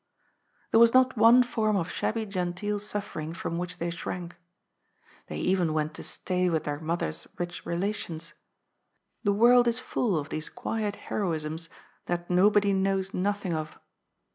There 0.71 0.79
was 0.79 0.95
not 0.95 1.15
one 1.15 1.43
form 1.43 1.75
of 1.75 1.91
shabby 1.91 2.25
genteel 2.25 2.79
suffering 2.79 3.35
from 3.35 3.59
which 3.59 3.77
they 3.77 3.91
shrank. 3.91 4.35
They 5.27 5.37
even 5.37 5.73
went 5.73 5.93
to 5.93 6.01
stay 6.01 6.49
with 6.49 6.63
their 6.63 6.79
mother's 6.79 7.27
rich 7.37 7.63
relations. 7.67 8.33
The 9.23 9.31
world 9.31 9.67
is 9.67 9.77
full 9.77 10.17
of 10.17 10.29
these 10.29 10.49
quiet 10.49 10.95
heroisms 10.95 11.69
"that 12.07 12.31
nobody 12.31 12.73
knows 12.73 13.13
nothing 13.13 13.53
of." 13.53 13.77